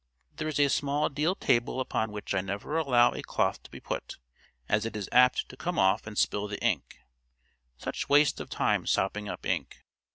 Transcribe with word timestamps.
There 0.37 0.47
is 0.47 0.57
a 0.59 0.67
small 0.67 1.09
deal 1.09 1.35
table 1.35 1.79
upon 1.79 2.11
which 2.11 2.33
I 2.33 2.41
never 2.41 2.75
allow 2.75 3.11
a 3.13 3.21
cloth 3.21 3.61
to 3.61 3.69
be 3.69 3.79
put, 3.79 4.17
as 4.67 4.83
it 4.83 4.95
is 4.95 5.07
apt 5.11 5.47
to 5.49 5.55
come 5.55 5.77
off 5.77 6.07
and 6.07 6.17
spill 6.17 6.47
the 6.47 6.57
ink—such 6.59 8.09
waste 8.09 8.39
of 8.39 8.49
time 8.49 8.87
sopping 8.87 9.29
up 9.29 9.45
ink. 9.45 9.83